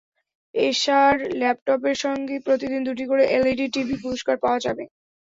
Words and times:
এসার 0.55 1.11
ল্যাপটপের 1.39 1.97
সঙ্গে 2.03 2.35
প্রতিদিন 2.45 2.81
দুটি 2.87 3.05
করে 3.07 3.23
এলইডি 3.35 3.65
টিভি 3.73 3.95
পুরস্কার 4.03 4.35
পাওয়া 4.43 4.59
যাবে। 4.65 4.83